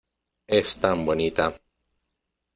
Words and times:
¡es 0.59 0.77
tan 0.79 1.05
bonita! 1.05 1.53